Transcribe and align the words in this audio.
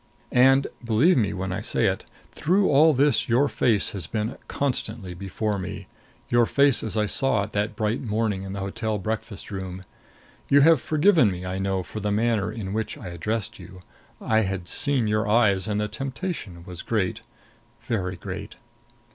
And 0.33 0.65
believe 0.83 1.15
me 1.15 1.31
when 1.31 1.51
I 1.51 1.61
say 1.61 1.85
it 1.85 2.05
through 2.31 2.67
all 2.67 2.91
this 2.91 3.29
your 3.29 3.47
face 3.47 3.91
has 3.91 4.07
been 4.07 4.35
constantly 4.47 5.13
before 5.13 5.59
me 5.59 5.85
your 6.27 6.47
face 6.47 6.81
as 6.81 6.97
I 6.97 7.05
saw 7.05 7.43
it 7.43 7.51
that 7.51 7.75
bright 7.75 8.01
morning 8.01 8.41
in 8.41 8.53
the 8.53 8.61
hotel 8.61 8.97
breakfast 8.97 9.51
room. 9.51 9.83
You 10.49 10.61
have 10.61 10.81
forgiven 10.81 11.29
me, 11.29 11.45
I 11.45 11.59
know, 11.59 11.83
for 11.83 11.99
the 11.99 12.11
manner 12.11 12.51
in 12.51 12.73
which 12.73 12.97
I 12.97 13.09
addressed 13.09 13.59
you. 13.59 13.83
I 14.19 14.39
had 14.39 14.67
seen 14.67 15.05
your 15.05 15.27
eyes 15.29 15.67
and 15.67 15.79
the 15.79 15.87
temptation 15.87 16.63
was 16.63 16.81
great 16.81 17.21
very 17.83 18.15
great. 18.15 18.55